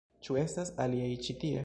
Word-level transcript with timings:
Ĉu 0.27 0.37
estas 0.43 0.73
aliaj 0.87 1.11
ĉi 1.27 1.37
tie? 1.45 1.59